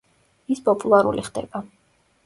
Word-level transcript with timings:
ის 0.55 0.63
პოპულარული 0.69 1.27
ხდება. 1.31 1.65